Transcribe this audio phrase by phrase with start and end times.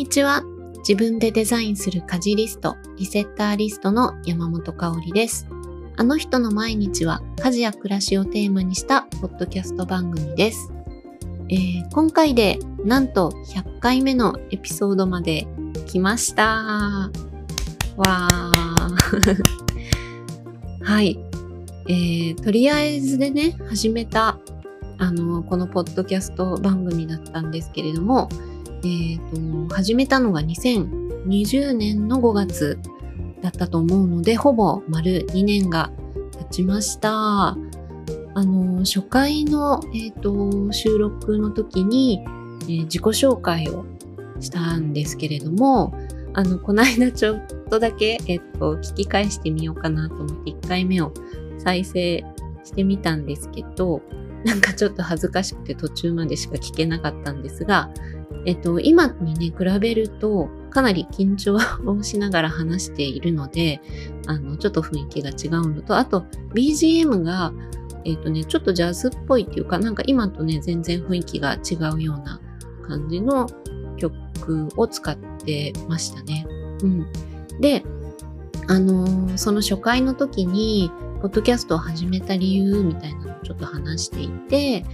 [0.00, 0.42] にちは。
[0.78, 5.46] 自分でデザインする家事リスト、リセッターリストの山本香里です。
[5.98, 10.72] あの人の毎日は家事や暮らしをテーマにしたポッドキャスト番組です。
[11.50, 15.46] えー今回でなんと100回目のエピソードまで
[15.86, 16.44] 来ました。
[16.44, 18.30] わー。
[20.82, 21.20] はい。
[21.88, 24.38] えーとりあえずでね、始めた、
[24.96, 28.30] あの、このポッドキャスト番組だったんですけれども、
[28.82, 32.78] えーと、始めたのが2020年の5月
[33.42, 35.90] だったと思うので、ほぼ丸2年が
[36.38, 37.56] 経ちました。
[38.34, 42.20] あの、初回の、えーと収録の時に、
[42.62, 43.84] えー自己紹介を
[44.40, 45.94] したんですけれども、
[46.32, 51.12] あの、この間ちょっとだけ、えっと、聞き返してみようかなと思って1回目を
[51.58, 52.24] 再生
[52.64, 54.00] してみたんですけど、
[54.44, 57.90] なんかちょっと恥ずかしくて途中までしか聞けなかったんですが、
[58.46, 63.80] えっと、今にね、比べると、かなり緊張をしながら話しているので、
[64.26, 66.24] あの、ちょっと雰囲気が違うのと、あと、
[66.54, 67.52] BGM が、
[68.04, 72.40] えっとね、ちょっとジャズっぽいっていうか、なんか今とね、全然雰囲気が違うような
[72.86, 73.46] 感じの
[73.96, 76.46] 曲を使ってましたね。
[76.82, 77.06] うん。
[77.60, 77.84] で、
[78.68, 84.84] あのーその初回の時に、ポッドキャストを始めた理由みたいなのをちょっと話していて、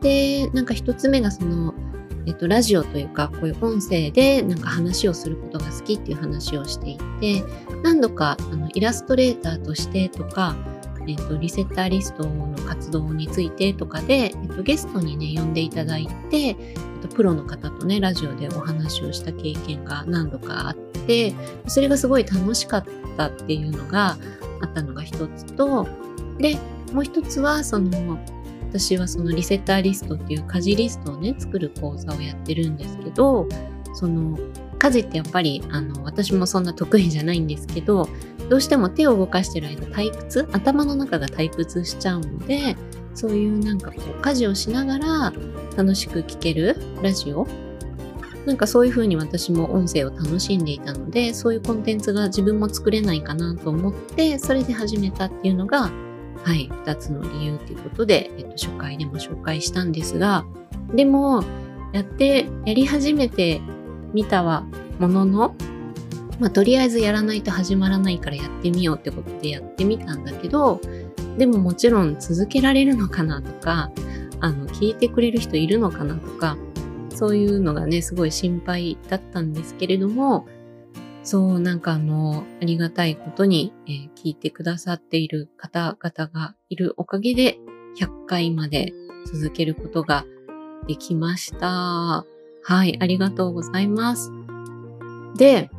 [0.00, 1.74] で、なんか一つ目がその、
[2.30, 7.42] えっと、ラジオというか、こういう音声でなんか話をすることが好きっていう話をしていて、
[7.82, 10.54] 何度かあのイラストレーターとしてとか、
[11.08, 16.56] えっと、リセッターリストの活動についてとかで、えっと、ゲストにね、呼んでいただいて、えっ
[17.02, 21.34] と、プロの方とね、ラジオでお話をした経験が何度かあって、
[21.66, 22.84] それがすごい楽しかっ
[23.16, 24.16] たっていうのが
[24.62, 25.88] あったのが一つと、
[26.38, 26.58] で、
[26.92, 28.20] もう一つは、その、
[28.70, 33.48] 私はそのリセッターリストっていう家事リストをね、作る講座をやってるんですけど、
[33.94, 34.38] その、
[34.78, 38.08] 家事ってやっぱり、あの、私もそんな得意じゃないんですけど、
[38.48, 40.48] どうしても手を動かしてる間退屈？
[40.52, 42.76] 頭の中が退屈しちゃうので、
[43.14, 45.32] そういうなんかこう、家事をしながら
[45.76, 47.48] 楽しく聴けるラジオ？
[48.46, 55.90] なんかそういう風に私も音声を楽しんでいたので、そういうコンテンツが自分も作れないかなと思って、それで始めたっていうのが、
[56.42, 60.44] はい、二つの理由ということで、えっと、初回でも紹介したんですが、
[60.94, 61.44] でも、
[61.92, 63.60] やって、やり始めて
[64.12, 64.64] みたは
[64.98, 65.54] ものの、
[66.38, 70.80] まあ、とりあえずやらないと始まらないからやってみようってことでやってみたんだけど、
[71.36, 73.90] でももちろん続けられるのかなとか、
[74.40, 76.56] あの、聞いてくれる人いるのかなとか、
[77.14, 80.46] そういうのがね、すごい心配だったんですけれども、
[81.22, 87.58] そう、なんかあの、ありがたいことに、えー聞いてくださっている方々がいるおかげで、
[87.98, 88.92] 100回まで
[89.32, 90.26] 続けることが
[90.86, 92.26] できました。
[92.62, 94.30] はい、ありがとうございます。
[95.36, 95.70] で、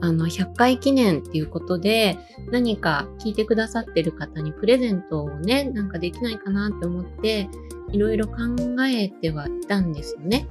[0.00, 2.18] あの、100回記念っていうことで、
[2.50, 7.48] 何か聞いてくださってる方にプレゼントをね、なんかできないかなって思って、
[7.92, 8.34] いろいろ考
[8.84, 10.46] えてはいたんですよね。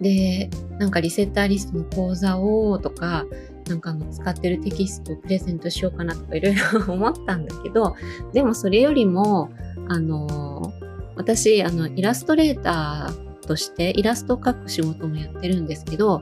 [0.00, 3.24] で、なんかリセッターリストの講座をとか、
[3.68, 7.96] なんかあの使ってるテキストをプレゼントしようかなとかいろいろ 思ったんだけど、
[8.32, 9.50] でもそれよりも、
[9.88, 10.72] あの、
[11.16, 16.20] 私、あの、イラストレーターとしてイラストを描く仕事もやってるんですけど、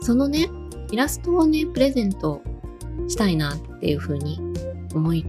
[0.00, 0.48] そのね、
[0.90, 2.42] イラストをね、プレゼント
[3.08, 4.40] したいなっていうふうに
[4.94, 5.24] 思い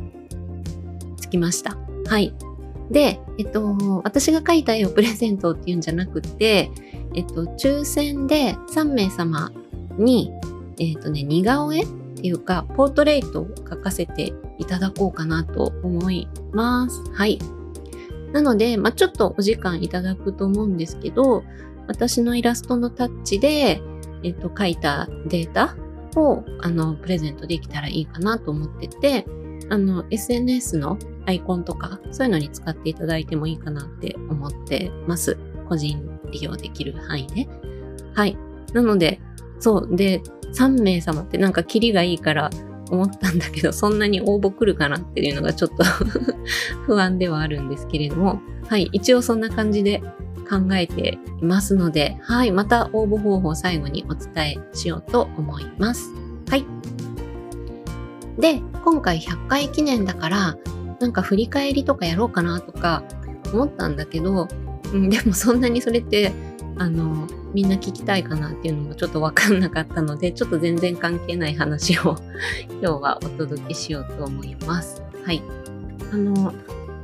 [1.17, 1.77] つきました。
[2.07, 2.33] はい。
[2.91, 6.71] で、えっと、私が描いた絵をプレゼントっていうんじゃなくて、
[7.16, 9.51] えっと、抽選で3名様
[9.97, 10.31] に、
[10.79, 17.01] えっとね、似顔絵っていうか、ポートレートを描かせていただこうかなと思います。
[17.13, 17.40] はい。
[18.34, 21.44] なので、まあ、ちょっとお時間いただくと思うんですけど、
[21.88, 23.81] 私のイラストのタッチで、
[24.24, 25.75] えっと、書いたデータ
[26.16, 29.25] を、あの、プレゼントできたらいいかなと思ってて、
[29.69, 35.38] あの、SNS のアイコンとか、そういうのに使っていただいてもいいかなって思ってます。
[35.69, 37.47] 個人利用できる範囲で。
[38.13, 38.38] はい。
[38.74, 39.19] なので、
[39.59, 39.95] そう。
[39.95, 40.21] で、
[40.53, 42.50] 3名様ってなんかキリがいいから
[42.89, 45.83] 思ったんだけど、そんなに応募来るかなっていうのがちょっと
[46.85, 48.89] 不安ではあるんですけれども、はい。
[48.91, 50.01] 一応そんな感じで
[50.50, 52.51] 考えていますので、はい。
[52.51, 56.12] また応募方法を最後にお伝えしようと思います。
[56.50, 56.65] はい。
[58.39, 60.57] で、今回100回記念だから、
[61.00, 63.03] なんか振り返りとかやろうかなとか
[63.53, 64.47] 思ったんだけど、
[64.94, 66.31] うんでもそんなにそれって、
[66.78, 72.16] あの、みんな聞きたいかなっていうのもちょっとわかんなかったので、ちょっと全然関係ない話を
[72.81, 75.01] 今日はお届けしようと思います。
[75.24, 75.42] はい。
[76.12, 76.54] あの、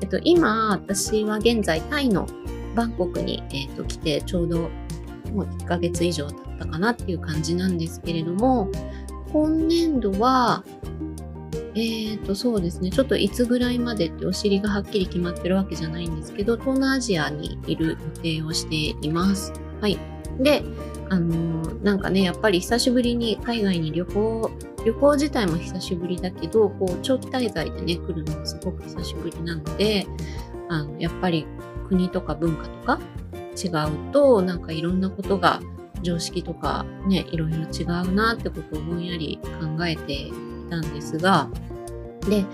[0.02, 2.28] えっと、今、私は現在タイの
[2.76, 4.70] バンコクに、えっと、来てちょうど
[5.34, 8.70] もう1ヶ月以上経ったったかなっていう感じなんですけれども、
[9.32, 10.64] 今年度は、
[11.75, 19.52] えーと、そうですね、ちょっといつぐらいまでってお尻がはっきり決まってるわけじゃないんですけど、東南アジアにいる予定をしています。
[19.81, 19.98] はい。
[20.40, 20.64] で、
[21.10, 24.52] あのー、なんかね、やっぱり久しぶりに海外に旅行、
[24.86, 30.06] 旅行自体も久しぶりだけど、こう、長期滞在でね、来るのもすごく久しぶりなので、
[30.70, 31.48] あの、やっぱり
[31.88, 33.00] 国とか文化とか
[33.56, 35.60] 違うと、なんかいろんなことが
[36.04, 40.31] 常識とかね、いろいろ違うなってことをぼんやり考えて
[40.74, 41.50] たんですが、
[42.28, 42.46] で、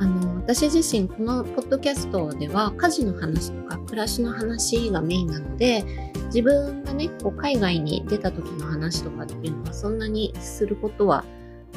[0.00, 5.84] あの、私自身このポッドキャストでは家事の話とか暮らしの話がメインなので、
[6.26, 11.24] 自分がね、こう海外に出た時の話とかっていうのはそんなにすることは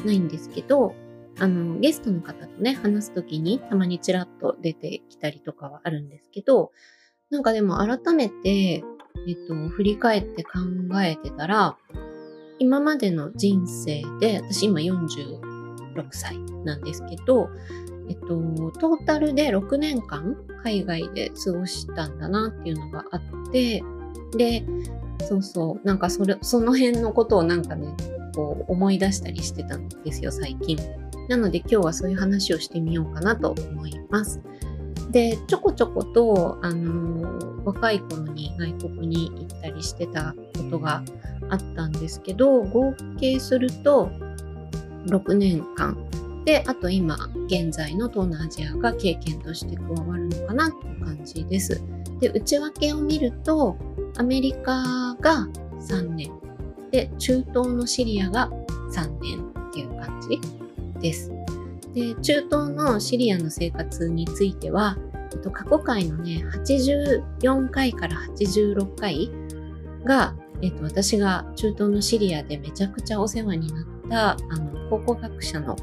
[0.04, 0.94] ないんですけど、
[1.38, 6.72] あの、ゲストの方とね、話す時にたまにちらっと出てきたりとかはあるんですけど、
[7.30, 8.84] なんかでも改めて、
[9.28, 10.50] えっと、振り返って考
[11.02, 11.76] えてたら、
[12.58, 14.80] 今までの人生で、私今
[15.94, 17.48] 6歳なんですけど、
[18.08, 18.26] えっと、
[18.78, 23.20] トータルで6年間海外で過ごしたんだなっていうのがあっ
[23.52, 23.82] て、
[24.36, 24.64] で、
[25.20, 27.94] そうそう、なんかそれ、その辺のことをなんかね、
[28.34, 30.78] こう思い出したりしてたんですよ、最近。
[31.28, 34.40] なので今日はそういう話をしてみようかなと思います。
[35.10, 41.04] で、ちょこちょこと、あのー、若い頃に外国に行ったりしてたことが
[41.50, 44.10] あったんですけど、合計すると
[45.06, 45.96] 6年間
[46.44, 47.16] で、あと今、
[47.46, 51.80] 現在の東南アジアが経験として加わるのかなっていう感じです。
[52.20, 53.76] で、内訳を見ると、
[54.16, 55.48] アメリカが
[55.80, 56.30] 3年、
[56.90, 58.50] で、中東のシリアが
[58.92, 60.38] 3年っていう感じ
[61.00, 61.30] です。
[61.94, 64.96] で、中東のシリアの生活については、
[65.52, 69.30] 過去回のね、84回から86回
[70.04, 75.74] が、えっと、私が中東のシリアでめちゃくちゃお世話になった、あの、考古学者の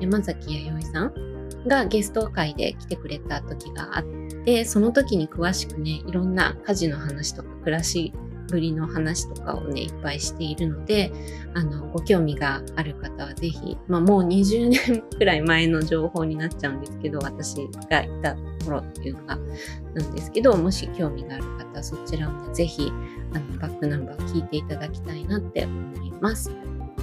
[0.00, 4.04] 山崎弥生さんがゲスト会で来てくれた時があっ
[4.44, 8.14] て、その時に詳しくね、いろんな家事の話とか暮らし
[8.48, 11.12] ぶりの話とかをね、いっぱいしているので、
[11.54, 17.56] あの、ご興味がある方はぜひ、まあもう20年くらい前の情報になっちゃうんですけど、私
[17.90, 19.38] がいた頃っていうのが
[19.94, 22.90] なんですけど、もし興味がある方はそちらをね、ぜひ、
[23.34, 26.50] あの、バックナンバー聞いていただきたいなって思います。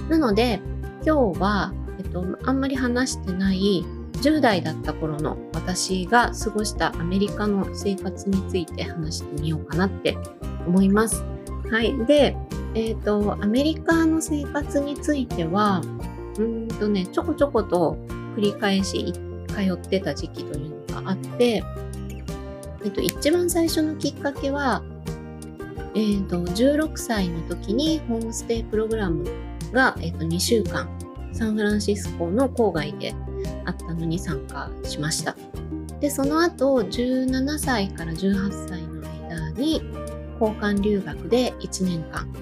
[0.08, 0.60] なので、
[1.06, 3.84] 今日は、えっと、あんまり話してない
[4.14, 10.16] 10代だった頃の私が過ごしたアメリカの生活について話してみようかなって
[10.66, 11.24] 思います。
[11.70, 11.96] はい。
[12.06, 12.36] で、
[12.74, 15.82] えっ、ー、と、アメリカの生活については、
[16.38, 17.96] うんとね、ちょこちょこと
[18.36, 19.12] 繰り返し
[19.48, 21.62] 通ってた時期というのがあって、
[22.84, 24.82] えっ、と、一番最初のきっかけは、
[25.94, 29.24] えっ、と、16歳の時にホームステイプログラム
[29.74, 30.88] が、えっ、と、2週間、
[31.32, 33.14] サンフランシスコの郊外で
[33.66, 35.36] あったのに参加しました。
[36.00, 39.82] で、その後、17歳から18歳の間に、
[40.40, 42.32] 交換留学で1年間。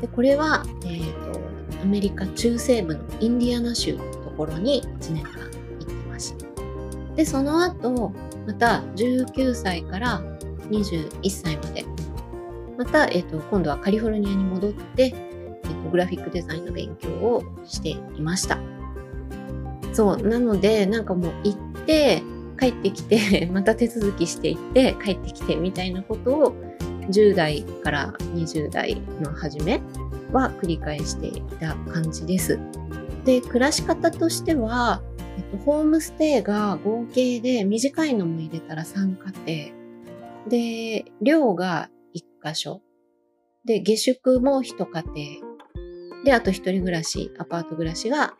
[0.00, 1.40] でこれは、えーと、
[1.82, 6.46] アメリカ中西部のインディアナ州のところに1年間行ってました。
[7.14, 8.12] で、その後、
[8.46, 10.20] また19歳から
[10.70, 11.84] 21歳まで、
[12.78, 15.31] また、えーと、今度はカリフォルニアに戻って、
[15.92, 18.58] グラフィックデザインの勉強をしていました。
[19.92, 22.22] そう、なので、なんかもう行って、
[22.58, 26.54] 帰ってきて、 また手続きしていって、帰ってきてみたいなことを
[27.10, 29.80] 10代から20代の初め
[30.32, 32.58] は繰り返していた感じです。
[33.24, 35.02] で、暮らし方としては、
[35.36, 40.48] えっと、ホームステイが合計で短いのも入れたら3家庭。
[40.48, 42.80] で、寮が1箇所。
[43.64, 45.04] で、下宿も1家
[45.40, 45.51] 庭。
[46.24, 48.34] で、あと一人暮らし、アパート暮らしが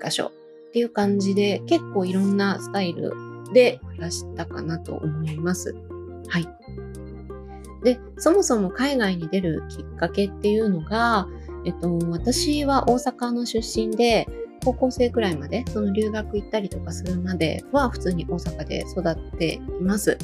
[0.00, 0.32] 1箇所。
[0.70, 3.12] っていう感じで、結構いろんなスタイル
[3.52, 5.74] で暮らしたかなと思います。
[6.28, 6.48] はい。
[7.82, 11.26] で、そもそも海外に出るきっかけっていうのが、
[11.64, 14.28] えっと、私は大阪の出身で、
[14.64, 20.18] 高校生くらいまで、その留学行ったりとかするまでは普通に大阪で育っています。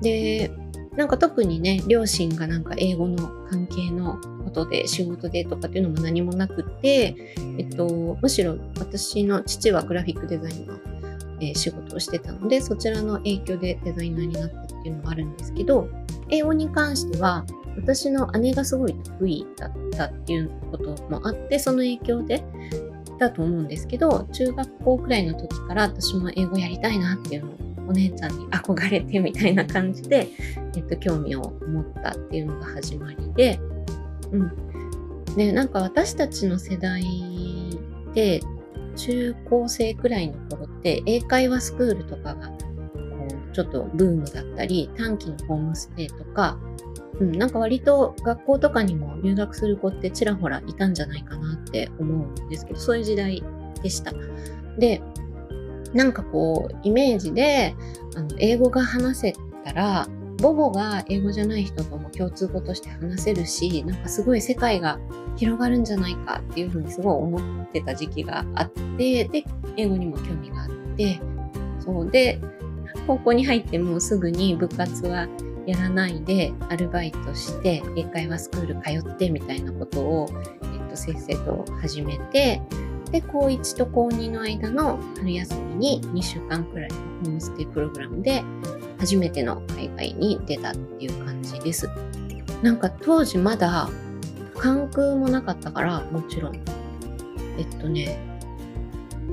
[0.00, 0.50] で、
[0.96, 10.74] なんか特にね、両親がなんか英語の関係のことで仕事でとかっていうのも何もなくて、えっと、むしろ私の父はグラフィックデザインの、
[11.40, 15.88] えー、仕事をしてたので、そちらの影響でデザイナーになったっていうのもあるんですけど、
[16.30, 17.44] 英語に関しては、
[17.76, 22.44] 私の姉がすごい得意だったっていうこともあって、その影響で
[23.18, 30.28] だと思うんですけど、中学校くらいの時から私も英語やりたいなっていうのをお姉ちゃんに憧れてみたいな感じで、
[30.76, 33.60] えっと、興味を持ったっていうのが始まりで、
[34.32, 34.64] うん。
[35.36, 37.02] でなんか私たちの世代
[38.14, 38.40] で
[38.96, 42.56] 中高生くらいの頃って英会話スクールとかがこ
[43.50, 46.58] うちょっとブームだったり短期のホームステイとか、
[47.20, 53.42] うん、なんか割と学校とかにも留学する子ってちらほらいたんじゃないかなって思うんですけどそういう時代
[53.82, 54.12] でした。
[54.78, 55.02] で
[55.94, 57.74] なんかこうイメージで
[58.16, 59.34] あの英語が話せ
[59.64, 60.08] たら
[60.40, 64.98] 母語が英語じゃない人とも共通語として話せるしなんかすごい世界が
[65.36, 69.44] 広がるんじゃないかっていうふうにすごい思ってた時期があってで
[69.76, 71.20] 英語にも興味があって
[71.80, 72.40] そうで
[73.06, 75.28] 高校に入ってもすぐに部活は
[75.66, 80.28] やらないでアルバイトして英会話スクール通ってみたいなことを、
[80.62, 82.60] えっと、先生と始めて
[83.10, 88.42] で高1と高2の間の春休みに2週間くらいのホームステイプログラムで
[88.98, 91.88] 初めての海外に出たっていう感じです。
[92.62, 93.88] なんか当時まだ
[94.56, 96.56] 関空もなかったからもちろん
[97.58, 98.18] えっとね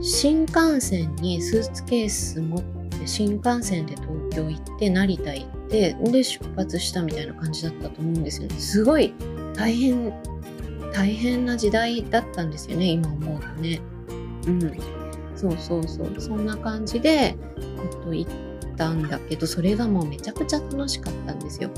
[0.01, 9.13] 新幹線にスーツケース持って新幹線で東京行って成田行ってで出発したみたいな感じだったと思うんですよねすごい
[9.55, 10.13] 大変
[10.93, 13.81] 大変な時代だったんですよね今思うとね。
[14.47, 14.61] うん。
[15.35, 16.13] そうそうそう。
[16.19, 18.31] そんな感じで、えっと、行っ
[18.75, 21.69] たんだけどそれがもうめちゃくちゃ楽しかったんですよ。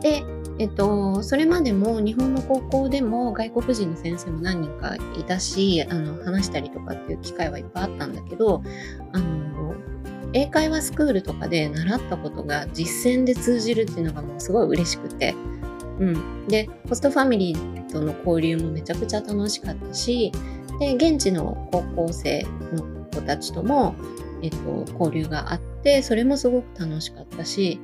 [0.00, 0.24] で
[0.58, 8.62] えっと、それまでも日本の高校でも外国人の先生も何人かいたしあの話したりとかっていう機会はいっぱいあったんだけど
[9.12, 9.74] あの
[10.32, 15.34] 英会話スクールとかで習ったことが実践で通じるっていうのがもうすごい嬉しくて、
[15.98, 20.32] うん、でホストファミリーとの交流もめちゃくちゃ楽しかったし
[20.78, 23.94] で現地の高校生の子たちとも、
[24.42, 27.80] えっと、交流があってそれもすごく楽しかったし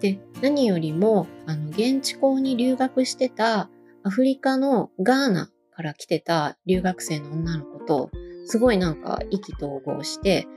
[0.00, 3.70] で、何よりも、あの、現地校に留学してた
[4.02, 8.10] アフリカのガーナから来てた留学生の女の子と、
[8.46, 10.48] すごいなんか意気投合して、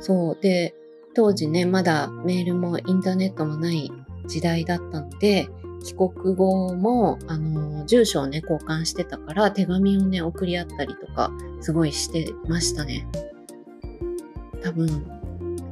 [0.00, 0.38] そう。
[0.40, 0.74] で、
[1.14, 3.92] 当時ね、まだメールもインターネットもない
[4.26, 5.48] 時代だったので、
[5.86, 13.06] 帰国後も、あの、住所をね、交換してたから、手紙をね、送り合ったりとか、すごいしてましたね。
[14.62, 14.88] 多分、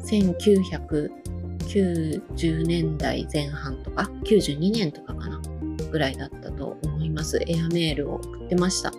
[0.04, 5.42] 1990年代前半とか、92年とかかな、
[5.90, 7.40] ぐらいだったと思います。
[7.48, 8.92] エアメールを送ってました。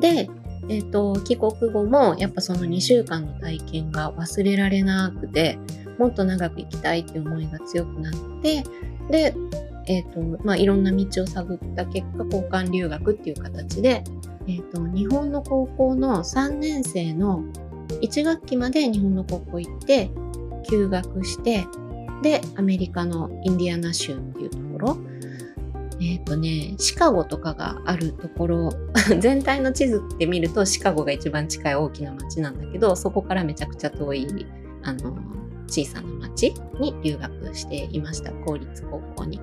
[0.00, 0.30] で、
[0.70, 5.58] えっ、ー、と、帰国後もやっぱその2週間の体験が忘れられなくて、
[5.98, 8.64] もっと長く行きたいっていう思いが強くなって、
[9.10, 9.34] で、
[9.86, 14.04] え、ー、と、まあ、いろんな道を探った結果、交換留学っていう形で、
[14.46, 17.44] えっ、ー、と、日本の高校の3年生の
[18.00, 20.10] 1学期まで日本の高校行って、
[20.62, 21.66] 休学して
[22.22, 24.96] でアメリカのインディアナ州っていうところ。
[26.00, 28.72] えっ、ー、とねシカゴとかがあるところ
[29.20, 34.46] 全体の地図って見るとシカゴが一番近い大きな町なんだけどそこからめちゃくちゃ遠い
[34.82, 35.16] あの
[35.72, 39.40] 小さな町に留学していました公立高校に。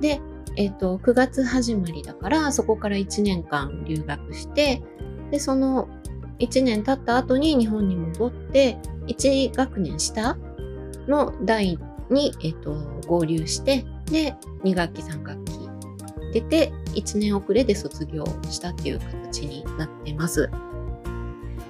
[0.00, 0.20] で、
[0.56, 4.82] えっ、ー、と9月始まりだからそこから1年間留学して
[5.30, 5.88] でその
[6.40, 8.76] 1年経った後に日本に戻って
[9.06, 10.36] 1学年下
[11.08, 11.78] の代
[12.10, 12.74] に、えっと、
[13.06, 15.52] 合流して、で、2学期、3学期
[16.32, 20.50] 出て、1年遅れで卒業したっていう形になってます。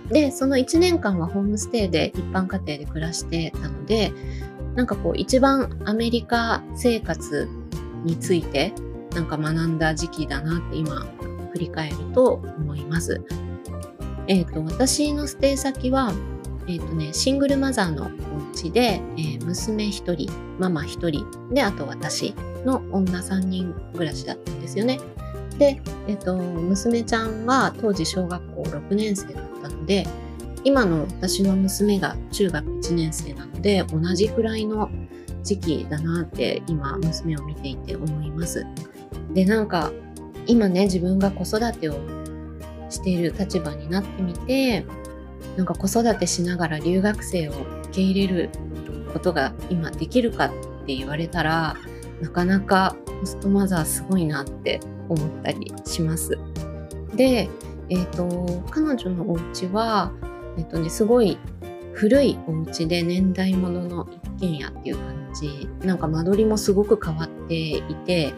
[0.09, 4.13] で、その1年間はホームステイで一般家庭で暮らしてたので、
[4.75, 7.49] なんかこう一番アメリカ生活
[8.05, 8.73] について
[9.15, 11.07] なんか学んだ時期だなって今
[11.53, 13.23] 振り返ると思います。
[14.29, 16.13] えっ、ー、と、私のステイ先は
[16.67, 25.01] えっ、ー、とね、シングルマザーのお家で、えー、娘1人、ママ1人、で、あと私の女3人暮らしだったんですよね。
[25.59, 30.07] で、えっ、と、娘ちゃんは当時小学校6年生だったので、
[30.65, 34.91] 今の私の娘が中学1年生なので、同じくらいの
[35.43, 38.67] 時期だなって今、娘を見ていて思います。
[39.35, 39.93] で、なんか、
[40.47, 41.95] 今ね、自分が子育てを
[42.89, 44.85] している立場になってみて、
[45.57, 48.51] なんか子育てしながら留学生を受け入れる
[49.13, 50.51] ことが今できるかっ
[50.87, 51.77] て言われたら
[52.21, 54.81] なかなかホストマザーすごいなって
[55.13, 56.39] 思ったりします。
[57.15, 57.49] で、
[57.89, 60.13] え、ー、と彼女のお家は
[60.57, 61.39] え、ー、とねすごい
[61.95, 65.69] 古いお家で年代物の一軒家っていう感じ。
[65.87, 68.35] なんか間取りもすごく変わっていて、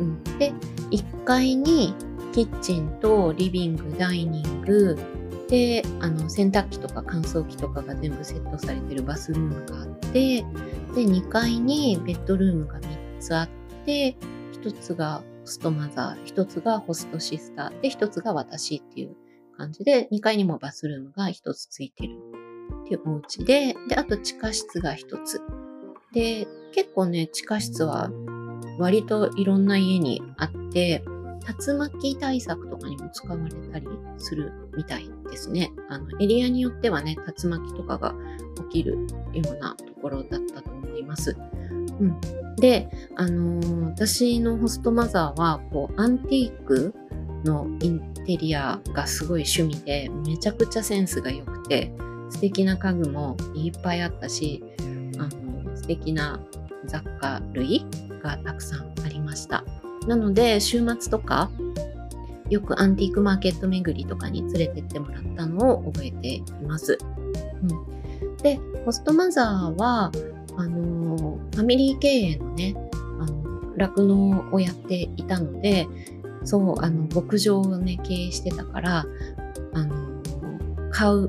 [0.00, 0.52] うん、で
[0.90, 1.94] 1階に
[2.32, 4.98] キッチンとリビングダイニング。
[5.48, 10.44] であの洗濯機とか乾燥機とかが全部セットされてるバスルームがあってで
[10.96, 13.48] 2階にベッドルームが3つあっ
[13.84, 14.16] て
[14.60, 19.16] 1つがストマザー、一つがホストシスターで、一つが私っていう
[19.56, 22.18] 感じで、2階にもバスルームが一つついてる
[22.82, 25.40] っていうお家で、で、あと地下室が一つ。
[26.12, 28.10] で、結構ね、地下室は
[28.78, 31.02] 割といろんな家にあって、
[31.46, 33.86] 竜巻対策とかにも使われたり
[34.18, 35.72] するみたいですね。
[35.88, 38.14] あの、エリアによってはね、竜巻とかが
[38.70, 41.36] 起きるようなところだったと思います。
[42.00, 42.20] うん。
[42.56, 46.94] で、あのー、私のホストマザーは、こう、アンティーク
[47.44, 51.92] のインテリアがすごい趣味で、めちゃくちゃセンスが良くて、
[52.30, 54.64] 素敵な家具もいっぱいあったし、
[55.18, 56.40] あの、素敵な
[56.86, 57.84] 雑貨類
[58.22, 59.64] がたくさんありました。
[60.06, 61.50] なので、週末とか、
[62.48, 66.98] よくアンティークマーケット巡りとかに連れてってもらったのを覚えています。
[67.62, 70.12] うん、で、ホストマザーは、
[70.56, 70.95] あの
[71.56, 72.74] ファミリー経営のね、
[73.78, 75.88] 酪農をやっていたので、
[76.44, 79.06] そう、あの、牧場をね、経営してたから、
[79.72, 80.22] あの、
[80.90, 81.28] 買う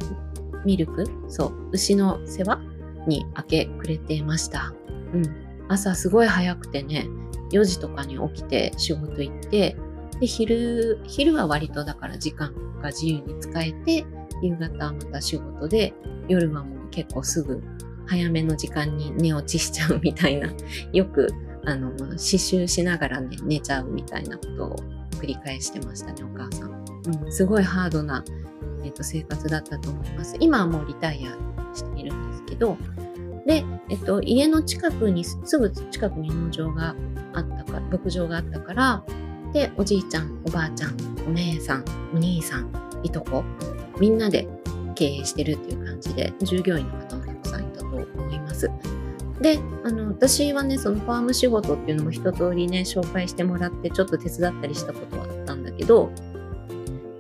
[0.66, 2.60] ミルク、そう、牛の世話
[3.08, 4.74] に明け暮れてました。
[5.14, 5.24] うん。
[5.70, 7.08] 朝すごい早くてね、
[7.54, 9.78] 4時とかに起きて仕事行って、
[10.20, 14.06] で、昼、昼は割とだから時間が自由に使えて、
[14.42, 15.94] 夕方はまた仕事で、
[16.28, 17.64] 夜はもう結構すぐ
[18.08, 20.50] 早めの時間に寝落ちしちゃうみたいな、
[20.94, 21.28] よく、
[21.66, 24.76] あの、刺繍しながらね、寝ちゃうみたいなことを
[25.20, 26.72] 繰り返してましたね、お母さん。
[27.24, 28.24] うん、すごいハードな、
[28.84, 30.36] えーと、生活だったと思います。
[30.40, 32.78] 今はもうリタイアしているんですけど、
[33.46, 36.96] で、えっと、家の近くに、すぐ近くに農場が
[37.34, 39.04] あったから牧場があったから、
[39.54, 40.98] で、おじいちゃん、おばあちゃん、
[41.28, 42.70] お姉さん、お兄さん、
[43.04, 43.44] いとこ、
[44.00, 44.48] みんなで
[44.96, 47.17] 経営してるっていう感じで、従業員の方
[49.42, 56.12] で、あの、私はね、そのファーム仕事っていうのも一通りね、紹介してもらって、ちょっと手伝ったりしたことはあったんだけど、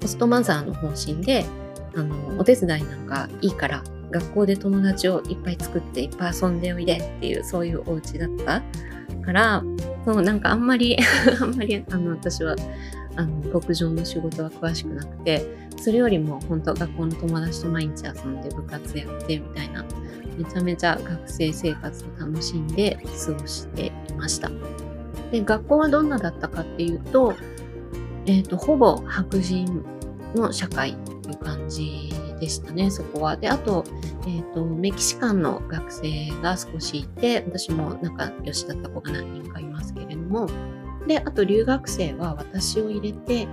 [0.01, 1.45] ホストマザーの方針で、
[1.95, 8.63] あの、お手伝いなんかいいから、学校で友達をいっぱい作っていっぱい遊んでおいでっていう、そういうお家だった
[9.23, 9.63] から、
[10.05, 10.97] そう、なんかあんまり
[11.41, 12.55] あんまり、あの、私は、
[13.15, 15.45] あの、牧場の仕事は詳しくなくて、
[15.77, 19.85] それよりも本当学校の友達と毎日遊んで部活やってみたいな、
[20.38, 24.50] めちゃめちゃ学生生活を楽しんで過ごしていました。
[25.32, 27.34] で、学校はどんなだったかっていうと、
[28.26, 29.86] えっ、ー、と、ほぼ白人
[30.36, 33.38] の社会という感じでしたね、そこは。
[33.38, 33.84] で、あと、
[34.26, 40.47] えっ、ー、と、メキシカンの学生が少しいて、私も仲良しだった子が何人かいますけれども、
[41.08, 43.47] で、あと留学生は私を入れて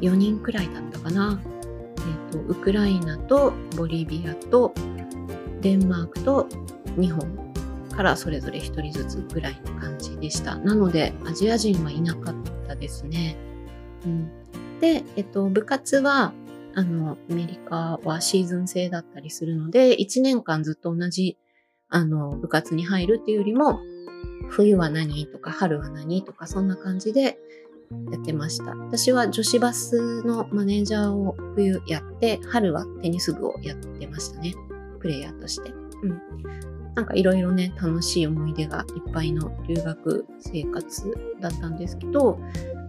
[0.00, 1.40] 4人くらいだったかな。
[1.44, 4.74] えっ、ー、と、ウクライナとボリビアと
[5.60, 6.48] デンマークと
[6.96, 7.48] 日本
[7.98, 10.56] からそれぞれ1人ずつぐらいの感じでした。
[10.56, 12.34] なので、アジア人はいなかっ
[12.68, 13.36] たですね。
[14.04, 14.30] うん、
[14.80, 16.32] で、えっと、部活は、
[16.74, 21.36] あの、アメリカはシーズン制だったりするので、1年間ずっと同じ、
[21.88, 23.80] あの、部活に入るっていうよりも、
[24.48, 27.38] 冬は何とか春は何とかそんな感じで
[28.12, 28.76] やってました。
[28.76, 34.54] 私は女子バスのマネージャーを冬やって、春はテニス部をやってましたね。
[35.00, 35.72] プレイヤーとして。
[36.02, 36.22] うん。
[36.94, 42.40] なんかいろいろね、楽しい思い出がいっぱいの留学生活だったんですけど、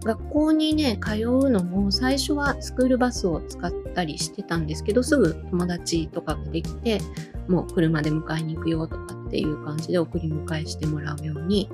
[0.04, 7.00] 学校にね、通うのも最初はスクールバスを使ったりしてたんですけど、すぐ友達とかができて、
[7.48, 11.68] もう車で迎えに行くよとかっていう感じで送り迎えしてもらうように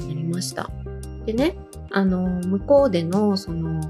[0.00, 0.68] なりました。
[1.24, 1.56] でね、
[1.92, 3.80] あの、向こうでのその、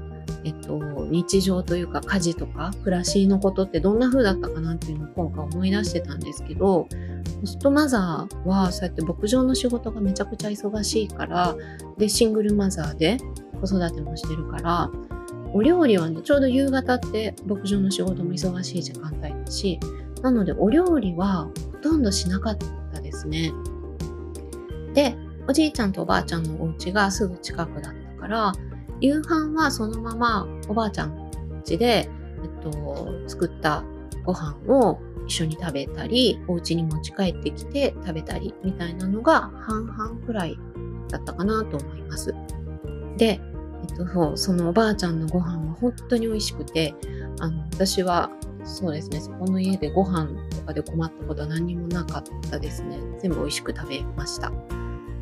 [0.43, 6.87] えっと、日常というか家事とか暮らしのことってどんな風だったかなっていうのを今回思い出してたんですけど、
[7.41, 11.55] ホストマザーはそうやって牧場の仕事がめちゃくちゃ忙しいから、
[11.97, 13.17] で、シングルマザーで
[13.61, 14.91] 子育てもしてるから、
[15.53, 19.79] お料理はね、ちょうど夕方って牧場の仕事も忙しい時間帯だし、
[20.21, 22.57] なのでお料理はほとんどしなかっ
[22.93, 23.51] たですね。
[24.93, 25.15] で、
[25.47, 28.53] おじいちゃんとおばあちゃんのお家がすぐ近くだったから、
[29.01, 31.31] 夕飯はそのままおばあちゃん
[31.65, 33.83] 家で、えっと、作った
[34.23, 40.57] ご飯を一緒に食べたり、お家に持ち帰ってきて食べたりみたいなのが半々くらい
[41.09, 42.33] だったかなと思います。
[43.17, 43.39] で、
[43.89, 46.95] えっと、そのおばあちゃんのご飯は本当に美味しくて、
[47.39, 48.31] あの、私は
[48.63, 52.97] そうですね、そこの家でご飯とかで困ったことは何にもなかったですね。
[53.19, 54.51] 全部美味しく食べました。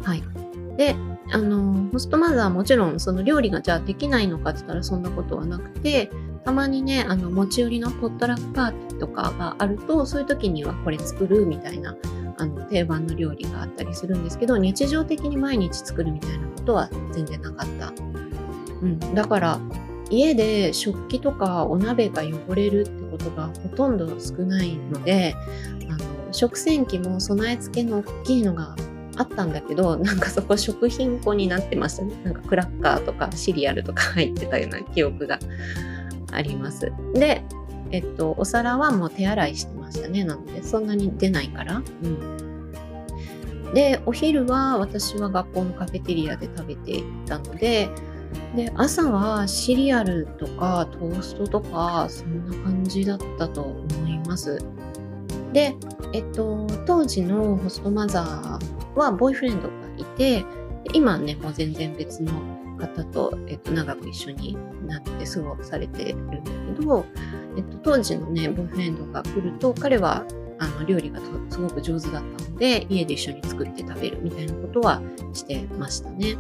[0.03, 0.44] はい。
[0.77, 0.95] で、
[1.31, 6.11] あの、ホストマザーはもちろんその料理がじゃあできないのかって言ったらそんなことはなくて、
[6.43, 11.95] たまにね、あの、持ち寄りのポットラックパーティーとかがあると、そういう時にはこれ作るみたいな、
[12.38, 17.93] あの、定番の料理があったりするんですけど、日常的に毎日作るみたいなことは全然なかった。
[18.81, 19.59] うん、だから
[20.09, 25.35] 家で食器とかお鍋が汚れるってことがほとんど少ないので
[25.89, 28.75] あの食洗機も備え付けの大きいのが
[29.17, 32.13] あったんだけどなんかそこ食品庫になってましたね。
[32.23, 35.39] なんかクラッカーとかシリアルとか入ってたような記憶が
[36.32, 36.91] あります。
[37.13, 37.43] で
[37.91, 40.23] えっとお皿はもう手洗いしてましたね。
[40.23, 41.82] なのでそんなに出ないから。
[42.04, 42.36] うん。
[43.73, 47.89] でお昼は私は学校のカフェテリアで食べていたので
[48.56, 54.63] で朝はシリアルとかトーストとかそんな感じだったと思います。
[55.56, 55.74] で、
[56.12, 60.44] えっと、当時のホストマザーはボーイフレンドがいて
[60.91, 62.34] 今ねもう全然別の
[62.78, 67.06] 方と、えっと、長く一緒になって過ごされてるんだけど、
[67.56, 70.26] えっと、当時のねボーイフレンドが来ると彼は
[70.60, 76.34] あの料理がすごく上手だったので家で一緒に作って食べるみたいなことはしてましたね。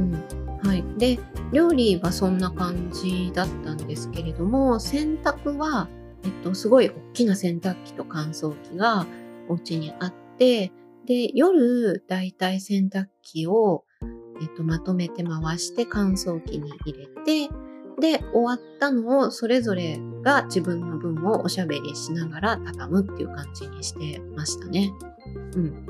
[0.00, 0.84] うんはい。
[0.98, 1.20] で、
[1.52, 5.88] 料理はそんな感じだったんですけれども、洗濯は、
[6.24, 9.06] えっと、すごい大きな洗濯機と乾燥機が
[9.48, 10.72] お家にあって、
[11.06, 13.84] で、夜、だいたい洗濯機を、
[14.40, 17.48] えっと、まとめて回して乾燥機に入れて、
[18.00, 24.92] で、終わったのをそれぞれが自分の分をおしゃべりしながら畳むっていう感じにしてましたね。
[25.54, 25.86] うん。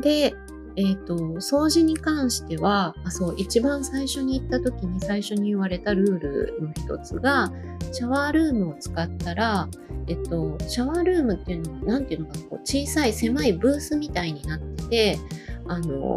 [0.00, 0.34] で、
[0.76, 7.52] えっ、ー、と、掃除に関しては、あそう、一番最初に行った時に最初に言われたルールの一つが、
[7.92, 9.68] シャワールームを使ったら、
[10.08, 15.18] えっと、シャワールームっていうのは、なんていうのか、こう小さい狭いブースみたいになってて、
[15.66, 16.16] あの、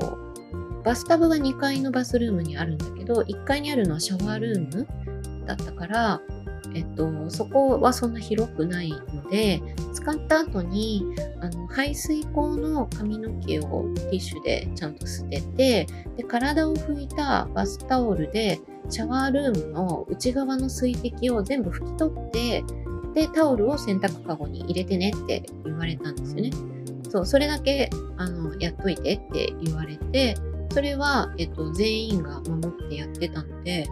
[0.84, 4.88] バスタブが2階のバスルームにあるんだけど、1階にあるのはシャワールーム
[5.46, 6.22] だったから、
[6.78, 9.64] えっと、そこはそんな広くないので、
[9.94, 11.04] 使った後に
[11.42, 18.60] あの排水口の髪の毛をティッシュでちゃんと捨ててで体を拭いたバスタオルで
[18.90, 22.64] シャワールームの内側の水滴を全部拭き取って
[23.16, 26.52] でタオルを洗濯かごに入れてねって言われたんですよね。
[27.10, 30.36] そうそれだけあのやっといてって言われて
[30.72, 33.88] それは、えっと、全員が守ってやってたので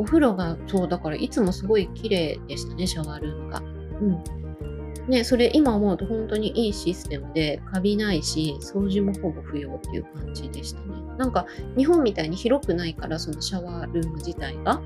[0.00, 3.58] お風呂が、そう、だからいつもすごい綺麗でしたね、シャワールームが。
[3.58, 5.10] うん。
[5.10, 10.86] ね、それ今思うと本当にいいシステムで、カビないし、掃除もほぼ不要っていう感じでしたね。
[11.18, 11.44] なんか、
[11.76, 14.80] 日本みたいに広くないから、そのシャワールーム自体が、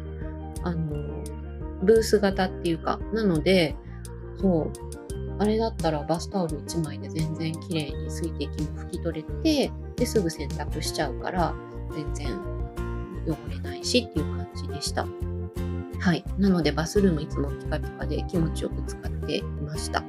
[0.64, 1.22] あの、
[1.84, 3.76] ブース型っていうか、なので、
[4.40, 4.72] そう、
[5.38, 11.54] あれだったらバスタオル1枚で全然綺麗に水滴も拭き取れて、ですぐ洗濯しちゃうから、
[11.92, 12.53] 全然
[13.26, 15.06] 汚れないしっていう感じでした。
[16.00, 16.24] はい。
[16.38, 20.02] なのでバスルームいつもピカピカで気持ちよく使っていました。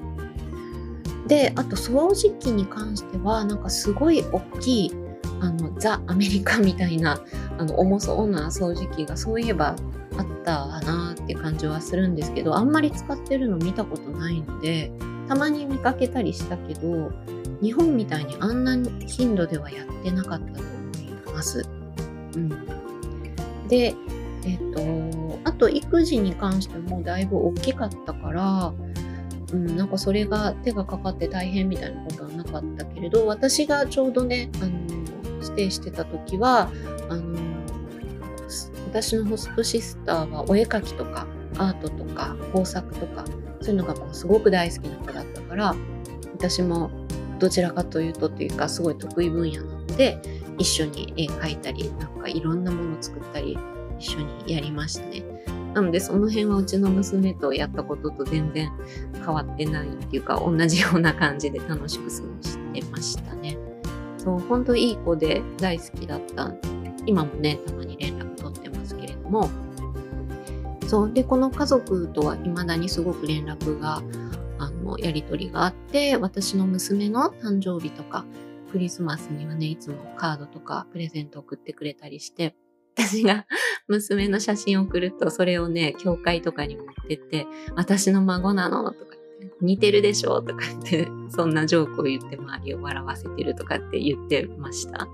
[1.27, 4.91] で、あと掃除機に関しては、なんかすごい大きい、
[5.41, 7.19] あの、ザ・アメリカみたいな、
[7.57, 9.75] あの、重そうな掃除機がそういえば
[10.17, 14.91] あったなって感じはするんですけど、あんまり使ってるの見たことないので、
[15.27, 17.11] たまに見かけたりしたけど、
[17.61, 21.65] 日本みたいにあんな頻度ではやってなかったと思います。
[22.35, 22.84] うん。
[23.67, 23.95] で、
[24.45, 28.73] えっ、と、あと育児に関してもだいぶ大きかったから、
[29.53, 36.71] うん、なんかそれが手がかかって大変みたいなことはなかったけれど、私がちょうどね、あの、ステイしてた時は、
[37.09, 37.35] あの、
[38.95, 43.25] 私のホストシスターはお絵描きとかアートとか工作とか
[43.59, 45.75] そういうのがもうすごく大好きな子だったから
[46.33, 46.91] 私も
[47.39, 50.21] どちらかというとっていうかすごい得意分野なので
[50.57, 53.57] 一緒に絵描いたり、なんかいろんなもの作ったり、
[53.99, 55.23] 一緒にやりましたね。
[55.73, 58.71] なのでその辺はうちの娘とやったことと全然
[59.13, 63.57] 変わってないっていうか同じような感じで楽しく過ごしてましたね。
[64.17, 66.53] そう、ほんといい子で大好きだった。
[67.05, 69.49] 今もね、たまに連絡取ってますけれども。
[70.87, 71.13] そう。
[71.13, 74.01] で、この家族とは未だにすごく連絡が、
[74.57, 78.25] あの、やりとりがあって、私の娘の誕生日とか、
[78.75, 82.57] クリスマスにはね、いつもカードとかプレゼント送ってくれたりして、
[82.93, 83.45] 私が
[83.87, 89.15] 娘の写真を送ると、それをね、教会とかに持ってって、私の孫なのとか、
[89.61, 95.07] 似てるでしょとかって、そんなジョークを言って周りを笑わせてるとかって言ってました。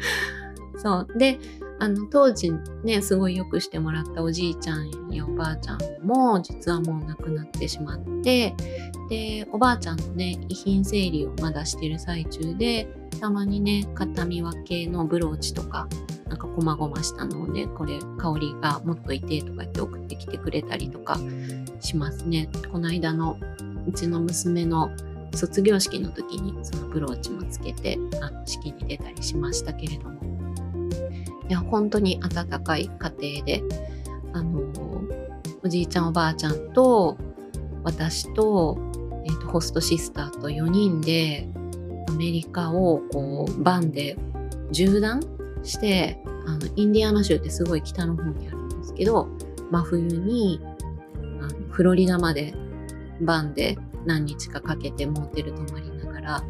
[0.76, 1.08] そう。
[1.16, 1.38] で、
[1.82, 2.52] あの、当時
[2.84, 8.54] ね、すごい良くしてもらったおじいちゃんやおばあちゃんも、実はもう亡くなってしまって、
[9.10, 12.86] で、おばあちゃんのね、遺品整理をまだしてる最中で、
[13.20, 15.88] たまにね、形見分けのブローチとか、
[16.28, 21.18] なんか細々したのをね、これ香りがもっといてとか言って送ってきてくれたりとか
[21.80, 22.48] しますね。
[22.70, 23.36] この間の
[23.88, 24.92] うちの娘の
[25.34, 30.21] 卒業式の時にそのブローチもつけてあの式に出たりしましたけれども。
[31.48, 33.62] いや、本当に温かい家庭で、
[34.32, 34.62] あの、
[35.62, 37.16] おじいちゃんおばあちゃんと、
[37.84, 38.78] 私と、
[39.24, 41.48] えーと、ホストシスターと4人で
[42.08, 44.16] アメリカをこうバンで
[44.72, 45.20] 縦断
[45.62, 49.28] してあのインディアナ州ってすごい北の方にあるんですけど
[49.70, 50.60] 真冬に
[51.40, 52.54] あのフロリダまで
[53.20, 56.44] バンで何日かかけてモーテル泊まりながら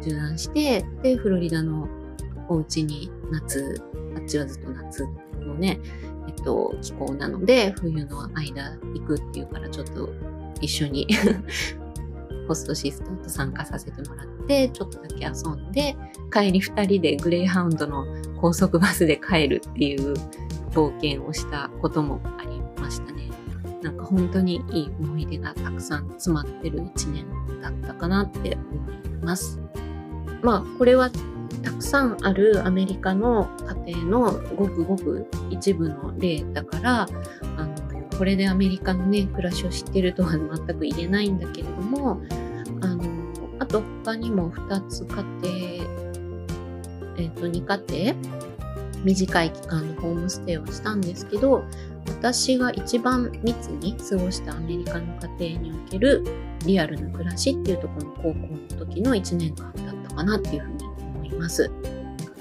[0.00, 1.88] 縦断してでフロリダの
[2.48, 3.82] お家に夏
[4.16, 5.06] あっちはずっと夏
[5.40, 5.80] のね
[6.28, 10.10] えっと気候なので冬の間行くっていうからちょっと
[10.60, 11.06] 一緒に
[12.46, 15.96] ホストシスターと参加させてもらって、ちょっとだけ遊んで、
[16.32, 18.04] 帰り2人でグレイハウンドの
[18.40, 20.14] 高速バスで帰るっていう
[20.72, 23.30] 冒険をしたこともありましたね。
[23.82, 27.26] なんか本当にいい思い出がたくさん詰まってる1年
[27.60, 29.60] だったかなって思います。
[30.42, 31.10] まあ、これは
[31.62, 33.50] たくさんあるアメリカの
[33.86, 37.06] 家庭のごくごく一部の例だから、
[37.56, 37.74] あの
[38.16, 42.22] これでアメリカのね暮らしを知ってるとは全く言えないんだけれども
[42.80, 43.04] あの
[43.58, 46.04] あと他にも2つ家庭
[47.16, 48.44] えっ、ー、と2家庭
[49.04, 51.64] 短い期間のホームステイをしたんですけど
[52.06, 55.06] 私が一番密に過ごしたアメリカの
[55.38, 56.24] 家庭における
[56.66, 60.73] リアルな暮らしっていうところの高校の時の1年間だったかなっていうふうに
[61.34, 61.70] ます。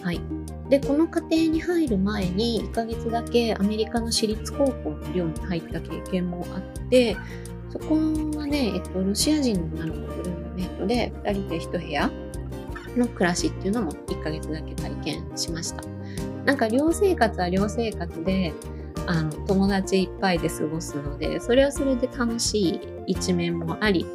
[0.02, 0.22] はい。
[0.70, 7.16] で、この家庭に入る前に1ヶ月だけアメリカの私立高校の寮に入った経験もあって、
[7.70, 7.96] そこ
[8.38, 12.12] はね、えっと、ロシア人の女の子とルームメイトで2人で1部屋
[12.96, 15.84] の暮らしっていうのも1ヶ月だけ体験しました。
[16.46, 18.54] なんか寮生活は寮生活で、
[19.08, 24.06] あの、友達いっぱいで過ごすので、それはそれで楽しい一面もあり、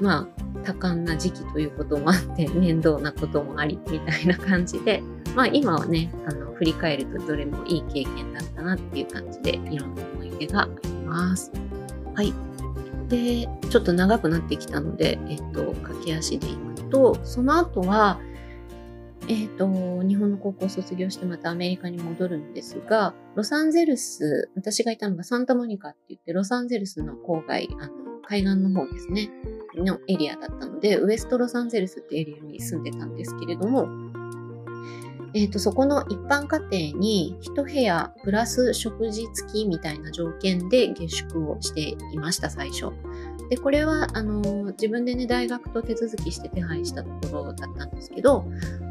[0.00, 5.00] まあ、多感な時期ということもあって、面倒なこともあり、みたいな感じで、
[5.36, 11.52] まあ今はね、あの、振り返るとどれもいい経験だったなっていう感じで、いろんな思い出があります。
[12.14, 12.34] はい。
[13.08, 18.20] で、ちょっと長くなってきたので、えっと、駆け足でいくと、その後は、
[19.28, 19.66] えっ、と、
[20.02, 27.92] 日本の高校を卒業してまたアメリカに戻るんですが、ロサンゼルス、私がいたのがサンタモニカって言って、ロサンゼルスの郊外、あの、
[28.28, 29.30] 海岸の方ですね、
[29.76, 33.88] のエリアだったので、ウエストロサンゼルスってエリアに住んでたんですけれども、
[35.34, 42.86] え、ー、と、そこの一般家庭に一部屋プラス食事付きみたいな条件で下宿をしていました、最初。
[43.50, 48.46] で、これは、あの、自分でね、大学と手続きして手配したところだったんですけど、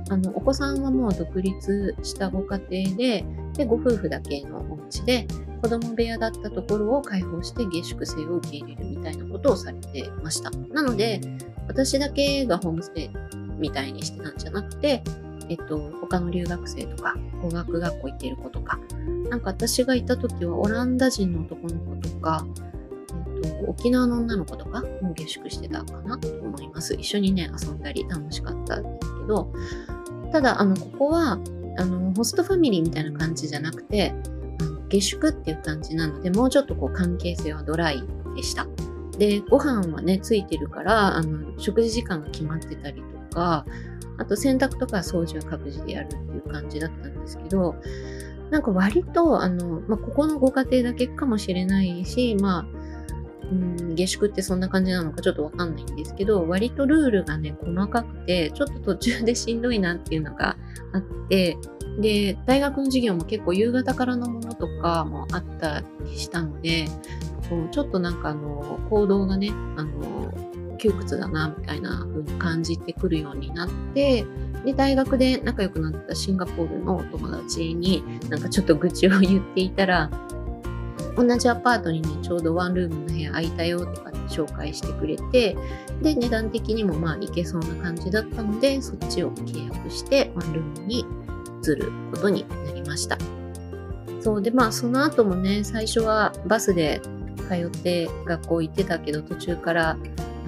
[0.09, 5.27] あの、お子さんはもう独立したご家庭で、で、ご夫婦だけのお家で、
[5.65, 10.51] 子供部屋だったところを開放して下宿生を受け入れるみたいなことをされてました。
[10.51, 11.19] なので、
[11.67, 13.09] 私だけがホームステイ
[13.57, 15.01] みたいにしてたんじゃなくて、
[15.49, 18.79] えっと、他の留学生とか、語学学校行ってる子とか、
[19.31, 22.45] なんか私がいた時はオランダ人の男の子とか、
[23.43, 26.93] えっと、沖縄の女の子とかも下宿してたかなと思います。
[26.93, 29.51] 一緒にね、遊んだり楽しかったんですけど、
[30.31, 31.39] ただ、あの、ここは、
[31.79, 34.13] あの、ホストファミリーみたいな感じじゃなくて、
[34.89, 38.03] 下宿っていう感じなので、もうちょっとこう関係性はドライ
[38.35, 38.67] でした。
[39.17, 43.65] で、ご飯はね、ついてるから、あの、食事時間が決まってたりとか、
[44.17, 47.75] あと洗濯とか掃除は各自でやるっていう感じだったんですけど、
[48.51, 52.65] なんか割と、あの、まあ、ここのご家庭だけかもしれないし、まあ、
[53.51, 60.57] うん、下宿ってそんな感じなのかちょっとわかんないんですけど、割とルールがね、細かくて、ちょっと途中でしんどいなっていうのが
[60.93, 61.57] あって、
[61.99, 66.85] で、大学の授業も結構夕方からのものとかもあったりしたので、
[67.49, 70.33] こうちょっとなんかあの、行動がね、あの、
[70.77, 74.25] 窮屈だな、みたいな風に感じてくるようになって、
[74.65, 80.09] で、大学で仲良くなったシンガポールのお友達になんかちょっと愚痴を言っていたら、
[81.15, 85.55] 同じアパートにね、ちょうどワンルームの部屋空いたよとかって紹介してくれて、
[86.01, 91.05] で、値段的にもまあいけそうな感じだったので、そっちを契約してワンルームに
[91.71, 93.17] 移ることになりました。
[94.21, 97.01] そうで、まあその後もね、最初はバスで
[97.47, 99.95] 通って学校行ってたけど、途中からあ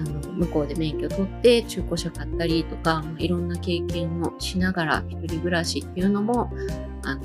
[0.02, 6.50] の向こうで免許取って中古車買ったりとか、いろんな経験をしながら一人暮らしっていうのも
[7.04, 7.22] あの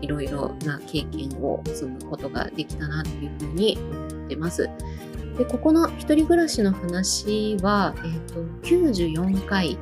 [0.00, 4.68] いろいろな経験を積むことができたなっていうふうに思ってます。
[5.38, 9.78] でここの一人暮らしの話は、えーと、94回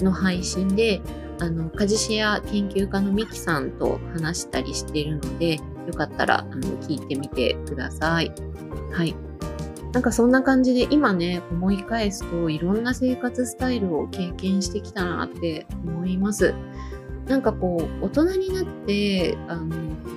[0.00, 1.00] の配信で
[1.40, 8.32] あの家事シェア研究家のミキさんと話したりしているのでよかったらあの聞いてみてください。
[8.92, 9.14] はい。
[9.92, 16.54] なんかそんな感じで今ね思い返すといろんな生活スタイルを経験してきたなって思います。
[17.26, 19.76] なんかこう大人になってあの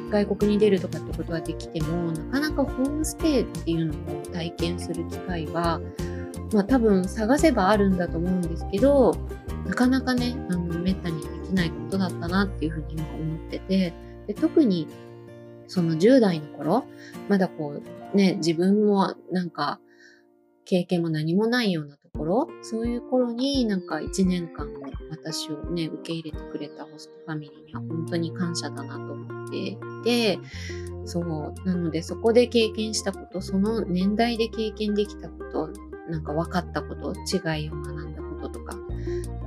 [0.10, 5.82] 外国に出るとかってことはできてもなかなかホームステイっていうのを体験する機会は、
[6.54, 9.14] まあ、多分探せばあるんだと思うんですけど
[9.66, 13.94] なかなかねあのめったにできないことだったなっていうふうに今思ってて
[14.28, 14.88] で特に
[15.68, 16.86] その10代の頃
[17.30, 17.82] まだこ
[18.14, 19.80] うね自分もなんか
[20.66, 24.68] 経験も何もないようなところ、そういう頃になんか1年間
[25.10, 30.40] 私をね、受け入れてくれたホストファミリーには本当に感謝だなと思っていて、
[31.06, 35.70] そう、なのでそこで経験したこと、その年代で経験できたこと、
[36.10, 38.11] なんか分かったこと、違いを学んだ、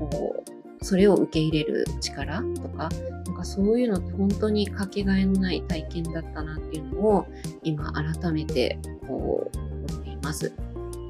[0.06, 0.44] こ
[0.80, 2.88] う、それを受け入れる力とか、
[3.26, 7.26] なんかそういうのって本当にかけがえのない体験だったなっていうのを
[7.62, 10.52] 今改めてこう思っています。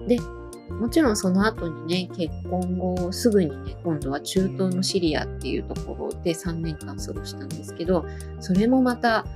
[0.06, 0.18] で、
[0.70, 8.04] もちろんその後にね、結婚後すぐにね、今度は中東のシリアっていうところで3年間過ごしたんですけど、
[8.40, 9.26] それもまた、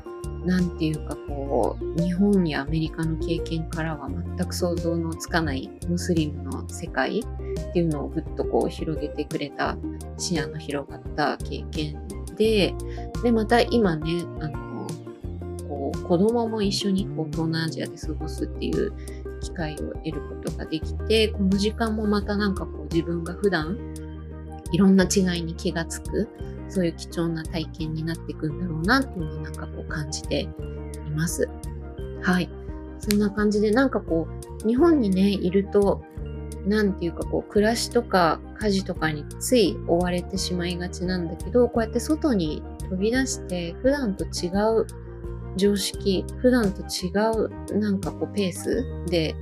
[0.44, 9.76] なんていうかこう、日本やアメリカの経験からは全く想像のつかないムスリムの世界っていうのをぐっとこう広げてくれた
[10.16, 11.96] 視野の広がった経験
[12.37, 12.74] で、
[13.22, 14.87] で、また今ね、あの、
[15.68, 18.92] こう子供も一緒にこう東南アジアで過ごすっていう
[19.40, 23.76] 機会を得ることができて、この時間もまたなんかこう自分が普段
[24.72, 26.28] いろんな違いに気がつく、
[26.68, 30.48] そういう貴重な体験になっていくんだろうなっていうのをなんかこう感じてい
[31.11, 31.48] ます。
[32.22, 32.50] はい。
[32.98, 34.26] そんな感じでなんかこ
[34.64, 36.02] う、日本にね、いると、
[36.66, 44.48] なんていうかこう、暮らしとか家事とかについ追われてしまいがちなんだけど、こうやって外に飛び出して普段と違
[44.81, 44.87] う
[45.57, 47.11] 常識、普段と違
[47.74, 49.35] うなんかこうペースで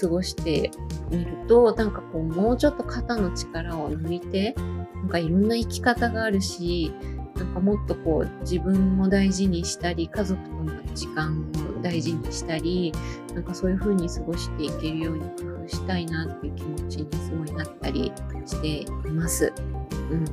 [0.00, 0.70] 過ごして
[1.10, 4.54] みると、なんかこうもうちょっと肩の力を抜いて、
[4.94, 6.92] なんかいろんな生き方があるし、
[7.36, 12.92] なんかもっとこう自分も大事にしたり、家族との時間を大事にしたり、
[13.34, 18.12] なんかそういう風に過ごしていけるように工夫したいなっていう気持ちにすごいなったり
[18.46, 18.68] して
[19.08, 19.52] います。
[20.10, 20.24] うん。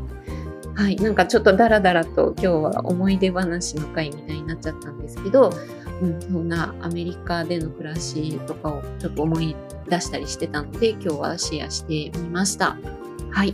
[0.75, 5.51] はい、なんかちょっとダラダラと今日は思い出話の回みたいになっちゃったんですけど、
[6.01, 9.55] うん、そんなアメリカでの暮らしとかをちょっと思い
[9.87, 12.77] 出したりしてたので、今日はシェアしてみました。
[13.29, 13.53] はい。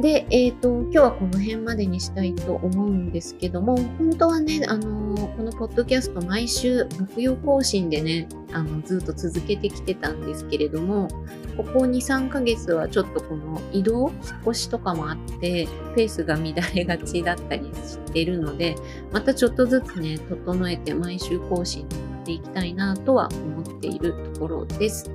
[0.00, 11.08] で、えっ、ー、と、今日はこの辺までにしたいと思うんですけども、本当はね、あのー、このポッドキャスト毎週木曜更新でね、あの、ずっと続けてきてたんですけれども、
[11.56, 14.12] ここ2、3ヶ月はちょっとこの移動、引っ
[14.48, 18.76] 越しとかもあって、ペースが乱れがちだったりしてるので、
[19.12, 25.10] またちょっとずつね、整えて毎週更新に持っていきたいなとは思っているところです。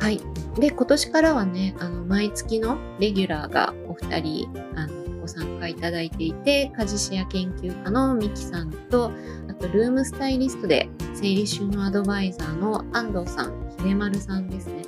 [0.00, 0.20] はい。
[0.58, 9.12] で、今年からはね、あの、毎月のレギュラーがお二人、あの、ご参加いただいていて、家事シェア研究家のミキさんと、
[9.48, 14.79] あと、ルームスタイリストで整理収納アドバイザーの安藤さん、秀丸さんですね。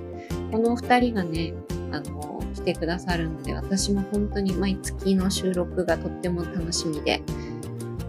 [0.52, 1.54] このお二人がね、
[1.90, 7.22] あの、来てくださるので、私も本当に毎月の収録がとっても楽しみで、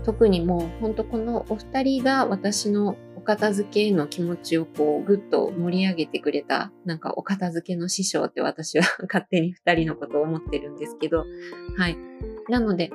[0.03, 11.23] 特にもう本当このお二人が私のお片付けの気持ちをこうぐっと盛り上げてくれた、なんかお片付けの師匠って私は 勝手に二人のことを思ってるんですけど、
[11.77, 11.97] はい。
[12.49, 12.91] なので、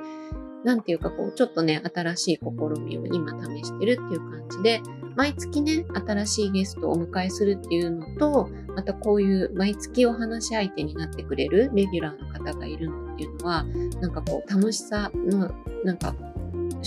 [0.63, 4.81] なんていうかこう、ちょっとね、新しい試みを今試してるっていう感じで、
[5.15, 13.63] 毎月ね、新しいゲストをお迎えするっていうのと、またこういう毎月お話し相手になってくれるレギュラーの方がいるのっていうのは、
[14.01, 15.51] なんかこう、楽しさの、
[15.83, 16.15] なんか、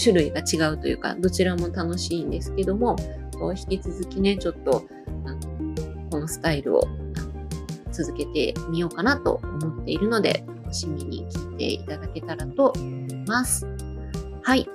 [0.01, 2.97] 種類が違うというか、どちらも楽しいんですけども、
[3.39, 4.87] こう引き続きね、ちょっと、
[5.25, 5.41] あの
[6.11, 6.83] このスタイルを
[7.91, 13.02] 続けてみようかなと思っているので、楽しみに聞いていただけたらと思います。
[13.27, 13.67] ます
[14.43, 14.69] はい。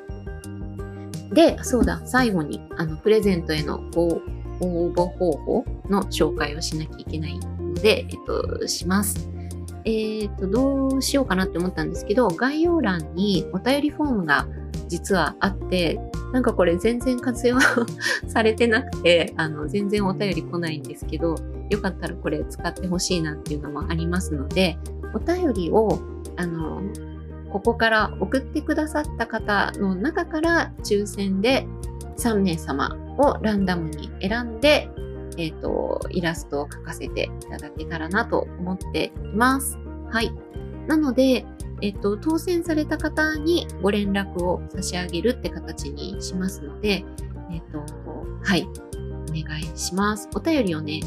[1.33, 4.21] で、そうだ、最後に、あの、プレゼントへの応
[4.61, 9.29] 募方法の紹介をしなきゃいけないので、えっと、します。
[9.83, 14.47] えっ、と、どうしようかなって思ったんですけど、概要欄にお便りフォームが
[14.87, 15.99] 実はあって、
[16.33, 17.57] なんかこれ全然活用
[18.27, 21.35] されてなくて、あの、全然お便り来ないんですけど、
[21.69, 24.77] よかったらこれ使ってほしいなっていうのもありますので、
[25.13, 25.99] お便りを、
[26.35, 26.81] あの、
[27.51, 31.65] ここから送ってくださった方の中から抽選で
[32.17, 34.89] 3名様をランダムに選んで、
[35.37, 39.77] えっ、ー、と、イラストを描かせていただけたらなと思っています。
[40.09, 40.33] はい。
[40.87, 41.45] なので、
[41.81, 47.05] えっと、当選された方にご連絡を差し上げるって形にしますので、
[47.51, 47.83] えっと、
[48.43, 48.67] はい、
[49.29, 50.27] お願いします。
[50.35, 51.01] お便りをね、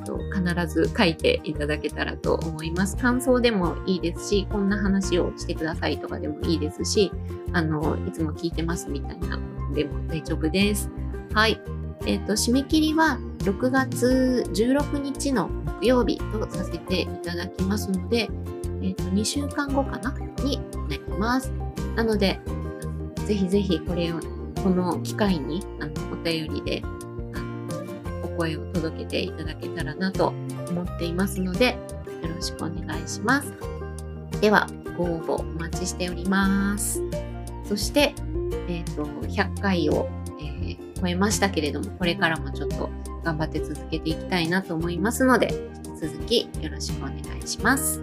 [0.00, 2.96] と、必ず書いていただけたらと思います。
[2.96, 7.12] 感想でもいいですし、こんな話をしてくださいとかでもいいですし、
[7.52, 9.38] あの、いつも聞いてますみたいな
[9.74, 10.90] でも大丈夫です。
[11.34, 11.60] はい。
[12.06, 15.48] えっ、と、締め切りは6月16日の
[15.80, 18.28] 木曜日とさせていただきますので、
[18.82, 21.52] えっ、と、2週間後かなになります。
[21.94, 22.40] なので、
[23.26, 24.20] ぜひぜひこれを、
[24.62, 26.82] この機会に、あの、お便りで
[28.40, 30.28] 声を届けていただけたらなと
[30.70, 31.76] 思っていますので、
[32.22, 33.52] よろしくお願いします。
[34.40, 34.66] では、
[34.96, 37.02] ご応募お待ちしております。
[37.64, 38.14] そして、
[38.68, 40.08] えっ、ー、と、100回を、
[40.40, 42.88] えー、超えましたけれども、これからもちょっと
[43.22, 45.52] 頑張って続けていきたいなと思いますので、
[45.84, 48.02] 引き続きよろしくお願いします。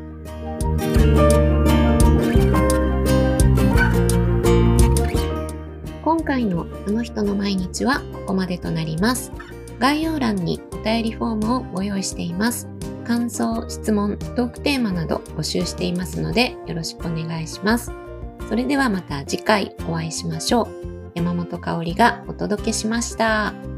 [6.04, 9.32] 今回のあの人の毎日はここまでとなります。
[9.80, 12.68] 概要欄にお便りフォームをご用意しています。
[13.06, 17.92] 感想、質問、トークテーマなど募集していますのでよろしくお願いします。
[18.50, 20.68] それではまた次回お会いしましょう。
[21.16, 23.77] 山本香里がお届けしました。